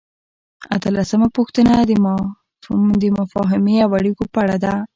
[0.75, 1.73] اتلسمه پوښتنه
[3.01, 4.73] د مفاهمې او اړیکو په اړه ده.